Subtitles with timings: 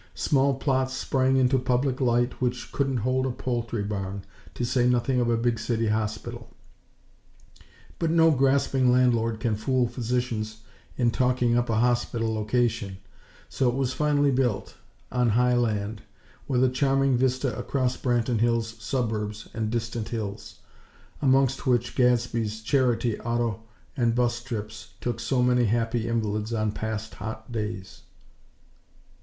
[0.15, 4.23] Small plots sprang into public light which couldn't hold a poultry barn,
[4.55, 6.49] to say nothing of a big City Hospital.
[7.99, 10.61] But no grasping landlord can fool physicians
[10.97, 12.97] in talking up a hospital location,
[13.47, 14.73] so it was finally built,
[15.11, 16.01] on high land,
[16.47, 20.61] with a charming vista across Branton Hills' suburbs and distant hills;
[21.21, 23.61] amongst which Gadsby's charity auto
[23.95, 28.01] and bus trips took so many happy invalids on past hot days.